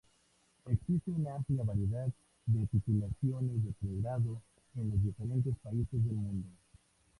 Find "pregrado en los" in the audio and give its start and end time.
3.73-5.03